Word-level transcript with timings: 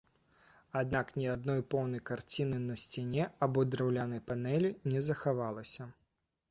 Аднак 0.79 1.11
ні 1.19 1.27
адной 1.33 1.61
поўнай 1.75 2.01
карціны 2.11 2.57
на 2.65 2.79
сцяне 2.85 3.29
або 3.47 3.67
драўлянай 3.75 4.27
панэлі 4.31 4.75
не 4.95 5.07
захавалася. 5.11 5.83